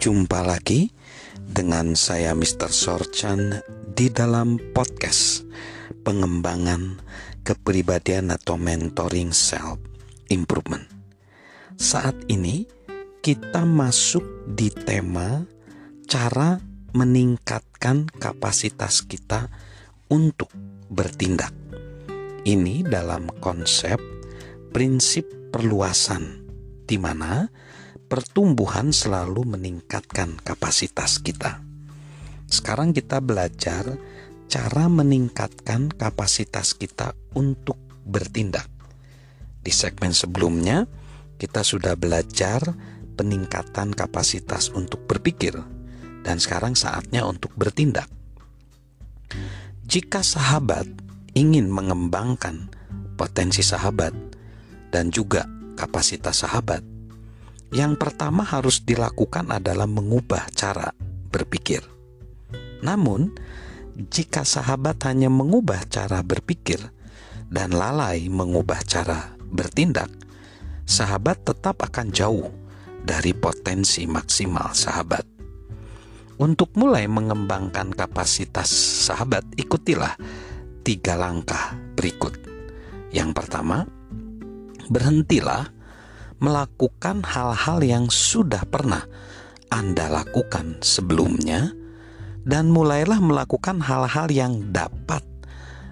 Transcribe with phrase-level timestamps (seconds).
[0.00, 0.88] Jumpa lagi
[1.36, 2.72] dengan saya Mr.
[2.72, 3.60] Sorchan
[3.92, 5.44] di dalam podcast
[6.08, 6.96] pengembangan
[7.44, 9.76] kepribadian atau mentoring self
[10.32, 10.88] improvement.
[11.76, 12.64] Saat ini
[13.20, 15.44] kita masuk di tema
[16.08, 16.56] cara
[16.96, 19.52] meningkatkan kapasitas kita
[20.08, 20.48] untuk
[20.88, 21.52] bertindak.
[22.48, 24.00] Ini dalam konsep
[24.72, 26.40] prinsip perluasan
[26.88, 27.44] di mana
[28.10, 31.62] pertumbuhan selalu meningkatkan kapasitas kita.
[32.50, 33.86] Sekarang kita belajar
[34.50, 38.66] cara meningkatkan kapasitas kita untuk bertindak.
[39.62, 40.90] Di segmen sebelumnya,
[41.38, 42.58] kita sudah belajar
[43.14, 45.54] peningkatan kapasitas untuk berpikir,
[46.26, 48.10] dan sekarang saatnya untuk bertindak.
[49.86, 50.90] Jika sahabat
[51.38, 52.74] ingin mengembangkan
[53.14, 54.10] potensi sahabat
[54.90, 55.46] dan juga
[55.78, 56.89] kapasitas sahabat,
[57.70, 60.90] yang pertama harus dilakukan adalah mengubah cara
[61.30, 61.82] berpikir.
[62.82, 63.30] Namun,
[64.10, 66.82] jika sahabat hanya mengubah cara berpikir
[67.46, 70.10] dan lalai mengubah cara bertindak,
[70.86, 72.50] sahabat tetap akan jauh
[73.06, 75.22] dari potensi maksimal sahabat.
[76.40, 78.72] Untuk mulai mengembangkan kapasitas
[79.06, 80.16] sahabat, ikutilah
[80.80, 82.32] tiga langkah berikut.
[83.12, 83.84] Yang pertama,
[84.88, 85.68] berhentilah
[86.40, 89.04] melakukan hal-hal yang sudah pernah
[89.68, 91.70] Anda lakukan sebelumnya,
[92.42, 95.20] dan mulailah melakukan hal-hal yang dapat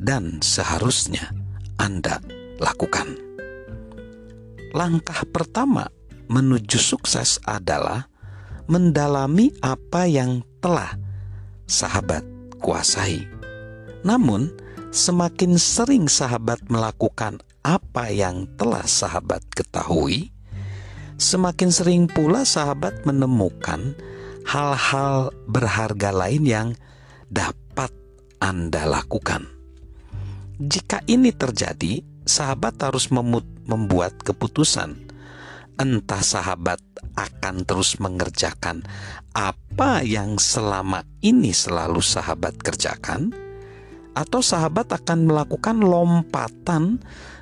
[0.00, 1.28] dan seharusnya
[1.76, 2.18] Anda
[2.56, 3.20] lakukan.
[4.72, 5.92] Langkah pertama
[6.32, 8.08] menuju sukses adalah
[8.70, 10.94] mendalami apa yang telah
[11.66, 12.22] sahabat
[12.62, 13.26] kuasai.
[14.06, 14.48] Namun,
[14.94, 20.32] semakin sering sahabat melakukan apa yang telah sahabat ketahui,
[21.20, 23.92] semakin sering pula sahabat menemukan
[24.48, 26.68] hal-hal berharga lain yang
[27.28, 27.92] dapat
[28.40, 29.44] Anda lakukan.
[30.60, 33.08] Jika ini terjadi, sahabat harus
[33.64, 35.08] membuat keputusan.
[35.80, 36.80] Entah sahabat
[37.16, 38.84] akan terus mengerjakan
[39.32, 43.32] apa yang selama ini selalu sahabat kerjakan,
[44.12, 47.00] atau sahabat akan melakukan lompatan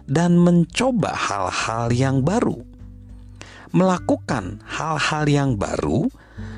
[0.09, 2.65] dan mencoba hal-hal yang baru.
[3.71, 6.09] Melakukan hal-hal yang baru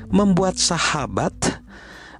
[0.07, 1.35] membuat sahabat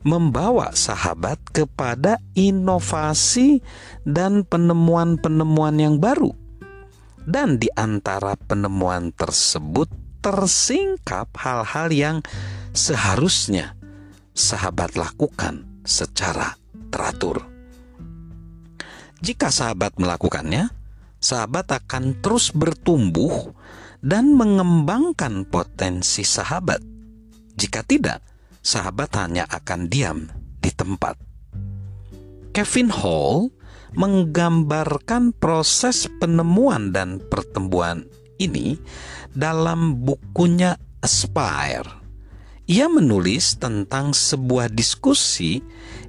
[0.02, 3.62] membawa sahabat kepada inovasi
[4.02, 6.34] dan penemuan-penemuan yang baru.
[7.22, 9.88] Dan di antara penemuan tersebut
[10.26, 12.18] tersingkap hal-hal yang
[12.74, 13.78] seharusnya
[14.34, 16.58] sahabat lakukan secara
[16.90, 17.46] teratur.
[19.22, 20.81] Jika sahabat melakukannya,
[21.22, 23.54] sahabat akan terus bertumbuh
[24.02, 26.82] dan mengembangkan potensi sahabat.
[27.54, 28.26] Jika tidak,
[28.66, 30.26] sahabat hanya akan diam
[30.58, 31.16] di tempat.
[32.52, 33.54] Kevin Hall
[33.94, 38.04] menggambarkan proses penemuan dan pertemuan
[38.42, 38.76] ini
[39.32, 42.02] dalam bukunya Aspire.
[42.72, 45.60] Ia menulis tentang sebuah diskusi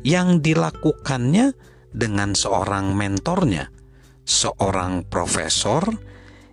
[0.04, 1.56] yang dilakukannya
[1.90, 3.81] dengan seorang mentornya
[4.22, 5.86] seorang profesor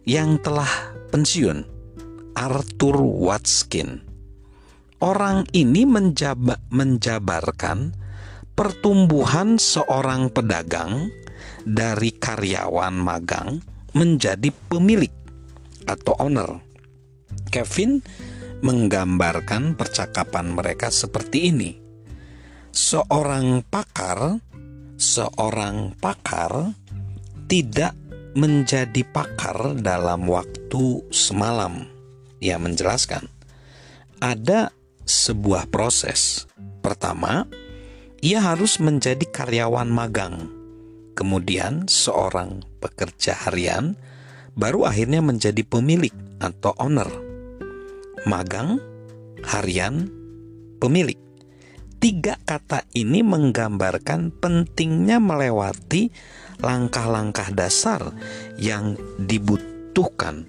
[0.05, 0.69] yang telah
[1.13, 1.65] pensiun,
[2.33, 4.01] Arthur Watskin.
[4.99, 7.95] Orang ini menjaba, menjabarkan
[8.51, 11.07] pertumbuhan seorang pedagang
[11.63, 13.63] dari karyawan magang
[13.95, 15.11] menjadi pemilik
[15.87, 16.59] atau owner.
[17.49, 18.03] Kevin
[18.59, 21.71] menggambarkan percakapan mereka seperti ini.
[22.69, 24.37] Seorang pakar,
[24.99, 26.75] seorang pakar
[27.49, 27.97] tidak
[28.37, 31.89] menjadi pakar dalam waktu semalam.
[32.37, 33.25] Ia menjelaskan,
[34.21, 34.69] ada
[35.03, 36.45] sebuah proses.
[36.85, 37.49] Pertama,
[38.21, 40.45] ia harus menjadi karyawan magang.
[41.17, 43.97] Kemudian, seorang pekerja harian
[44.53, 47.09] baru akhirnya menjadi pemilik atau owner.
[48.29, 48.77] Magang,
[49.41, 50.07] harian,
[50.77, 51.17] pemilik.
[51.99, 56.07] Tiga kata ini menggambarkan pentingnya melewati
[56.59, 58.13] langkah-langkah dasar
[58.59, 60.47] yang dibutuhkan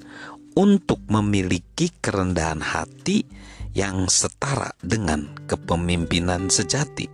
[0.58, 3.22] untuk memiliki kerendahan hati
[3.70, 7.06] yang setara dengan kepemimpinan sejati.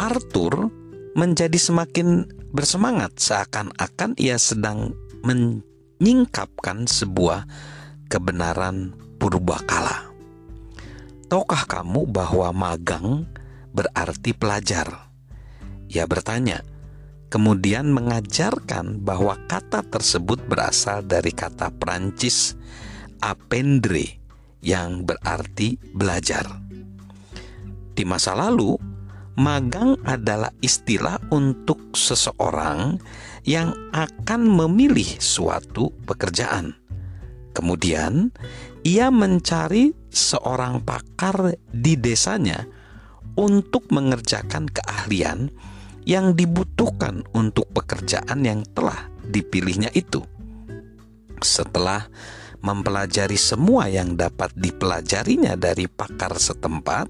[0.00, 0.72] Arthur
[1.14, 4.90] menjadi semakin bersemangat seakan-akan ia sedang
[5.22, 7.46] menyingkapkan sebuah
[8.10, 10.10] kebenaran purbakala.
[11.30, 13.30] Tahukah kamu bahwa magang
[13.70, 15.14] berarti pelajar?
[15.86, 16.58] Ia bertanya,
[17.30, 22.58] kemudian mengajarkan bahwa kata tersebut berasal dari kata Prancis
[23.22, 24.18] apendre
[24.60, 26.44] yang berarti belajar.
[27.94, 28.76] Di masa lalu,
[29.38, 32.98] magang adalah istilah untuk seseorang
[33.46, 36.76] yang akan memilih suatu pekerjaan.
[37.54, 38.30] Kemudian,
[38.84, 42.64] ia mencari seorang pakar di desanya
[43.36, 45.50] untuk mengerjakan keahlian
[46.08, 50.24] yang dibutuhkan untuk pekerjaan yang telah dipilihnya itu.
[51.40, 52.08] Setelah
[52.60, 57.08] mempelajari semua yang dapat dipelajarinya dari pakar setempat,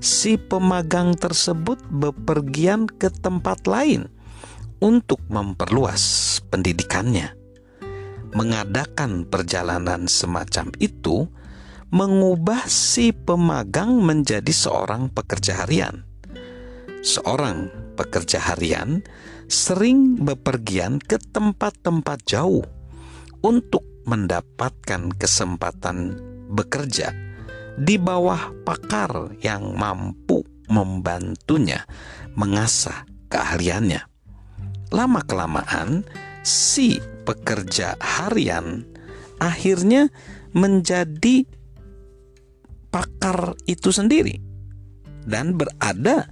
[0.00, 4.08] si pemagang tersebut bepergian ke tempat lain
[4.80, 7.32] untuk memperluas pendidikannya.
[8.36, 11.24] Mengadakan perjalanan semacam itu
[11.88, 16.04] mengubah si pemagang menjadi seorang pekerja harian.
[17.06, 18.98] Seorang pekerja harian
[19.46, 22.66] sering bepergian ke tempat-tempat jauh
[23.46, 26.18] untuk mendapatkan kesempatan
[26.50, 27.14] bekerja
[27.78, 31.86] di bawah pakar yang mampu membantunya
[32.34, 34.02] mengasah keahliannya.
[34.90, 36.02] Lama-kelamaan,
[36.42, 38.82] si pekerja harian
[39.38, 40.10] akhirnya
[40.50, 41.46] menjadi
[42.90, 44.42] pakar itu sendiri
[45.22, 46.26] dan berada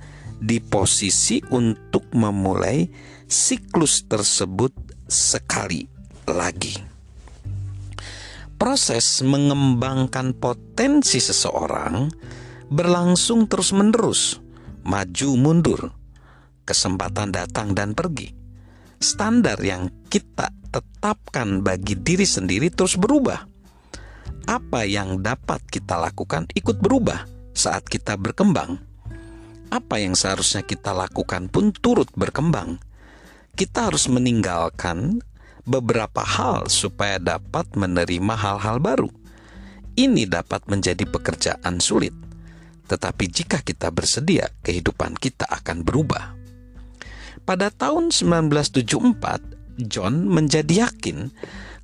[0.44, 2.84] di posisi untuk memulai
[3.24, 4.76] siklus tersebut
[5.08, 5.88] sekali
[6.28, 6.76] lagi.
[8.60, 12.12] Proses mengembangkan potensi seseorang
[12.68, 14.40] berlangsung terus-menerus,
[14.84, 15.80] maju mundur,
[16.68, 18.32] kesempatan datang dan pergi.
[19.00, 23.44] Standar yang kita tetapkan bagi diri sendiri terus berubah.
[24.44, 28.93] Apa yang dapat kita lakukan ikut berubah saat kita berkembang.
[29.70, 32.80] Apa yang seharusnya kita lakukan pun turut berkembang.
[33.54, 35.22] Kita harus meninggalkan
[35.64, 39.10] beberapa hal supaya dapat menerima hal-hal baru.
[39.94, 42.12] Ini dapat menjadi pekerjaan sulit,
[42.90, 46.34] tetapi jika kita bersedia, kehidupan kita akan berubah.
[47.46, 51.30] Pada tahun 1974, John menjadi yakin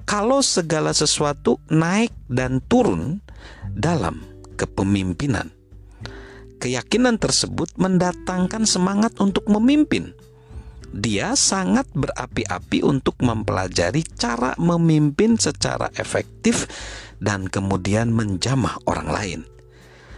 [0.09, 3.23] kalau segala sesuatu naik dan turun
[3.71, 4.27] dalam
[4.59, 5.60] kepemimpinan.
[6.61, 10.13] Keyakinan tersebut mendatangkan semangat untuk memimpin
[10.91, 16.67] dia sangat berapi-api untuk mempelajari cara memimpin secara efektif
[17.23, 19.41] dan kemudian menjamah orang lain.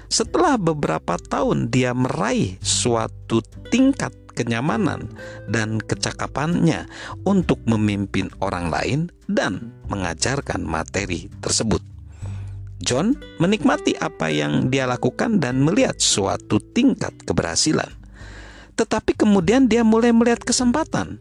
[0.08, 5.12] Setelah beberapa tahun dia meraih suatu tingkat kenyamanan
[5.48, 6.88] dan kecakapannya
[7.28, 11.91] untuk memimpin orang lain dan mengajarkan materi tersebut.
[12.82, 18.02] John menikmati apa yang dia lakukan dan melihat suatu tingkat keberhasilan
[18.72, 21.20] tetapi kemudian dia mulai melihat kesempatan,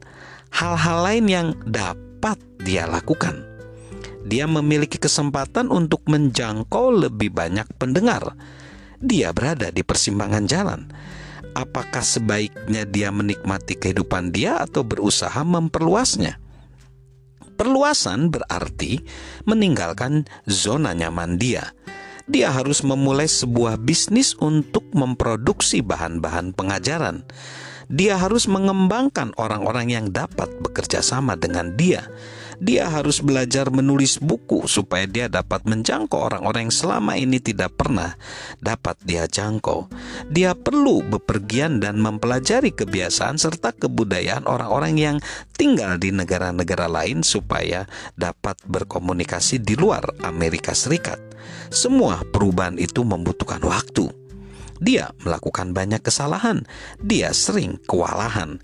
[0.55, 3.43] hal-hal lain yang dapat dia lakukan.
[4.23, 8.37] Dia memiliki kesempatan untuk menjangkau lebih banyak pendengar.
[9.01, 10.87] Dia berada di persimpangan jalan.
[11.51, 16.39] Apakah sebaiknya dia menikmati kehidupan dia atau berusaha memperluasnya?
[17.61, 19.05] Perluasan berarti
[19.45, 21.69] meninggalkan zona nyaman dia
[22.25, 27.27] dia harus memulai sebuah bisnis untuk memproduksi bahan-bahan pengajaran.
[27.91, 32.07] Dia harus mengembangkan orang-orang yang dapat bekerja sama dengan dia.
[32.61, 38.13] Dia harus belajar menulis buku supaya dia dapat menjangkau orang-orang yang selama ini tidak pernah
[38.61, 39.89] dapat dia jangkau.
[40.29, 45.17] Dia perlu bepergian dan mempelajari kebiasaan serta kebudayaan orang-orang yang
[45.57, 51.17] tinggal di negara-negara lain supaya dapat berkomunikasi di luar Amerika Serikat.
[51.73, 54.20] Semua perubahan itu membutuhkan waktu.
[54.81, 56.65] Dia melakukan banyak kesalahan.
[56.97, 58.57] Dia sering kewalahan.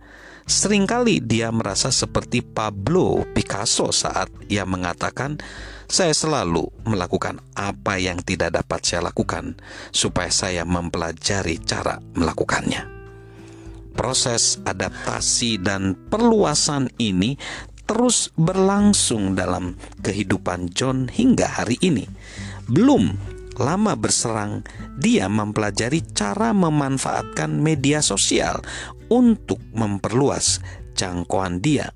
[0.47, 5.37] Seringkali dia merasa seperti Pablo Picasso saat ia mengatakan,
[5.85, 9.59] "Saya selalu melakukan apa yang tidak dapat saya lakukan,
[9.93, 12.89] supaya saya mempelajari cara melakukannya."
[13.93, 17.35] Proses adaptasi dan perluasan ini
[17.83, 22.07] terus berlangsung dalam kehidupan John hingga hari ini.
[22.71, 24.65] Belum lama berserang,
[24.97, 28.61] dia mempelajari cara memanfaatkan media sosial
[29.11, 30.61] untuk memperluas
[30.97, 31.91] jangkauan dia.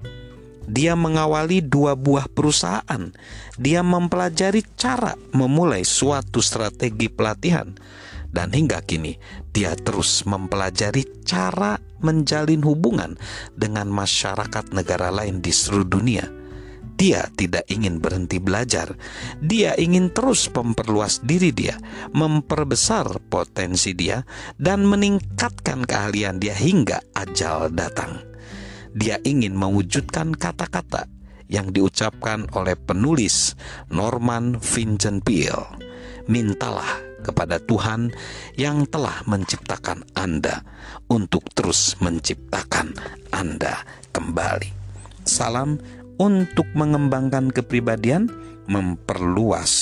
[0.70, 3.12] Dia mengawali dua buah perusahaan.
[3.58, 7.76] Dia mempelajari cara memulai suatu strategi pelatihan,
[8.32, 9.20] dan hingga kini
[9.52, 13.20] dia terus mempelajari cara menjalin hubungan
[13.60, 16.41] dengan masyarakat negara lain di seluruh dunia
[17.02, 18.94] dia tidak ingin berhenti belajar.
[19.42, 21.82] Dia ingin terus memperluas diri dia,
[22.14, 24.22] memperbesar potensi dia,
[24.62, 28.22] dan meningkatkan keahlian dia hingga ajal datang.
[28.94, 31.10] Dia ingin mewujudkan kata-kata
[31.50, 33.58] yang diucapkan oleh penulis
[33.90, 35.90] Norman Vincent Peale.
[36.30, 38.14] mintalah kepada Tuhan
[38.56, 40.62] yang telah menciptakan Anda
[41.10, 42.94] untuk terus menciptakan
[43.34, 43.82] Anda
[44.14, 44.70] kembali.
[45.26, 45.82] Salam
[46.22, 48.30] untuk mengembangkan kepribadian,
[48.70, 49.74] memperluas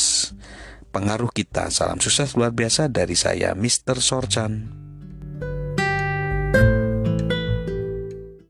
[0.96, 1.68] pengaruh kita.
[1.68, 4.00] Salam sukses luar biasa dari saya, Mr.
[4.00, 4.88] Sorchan.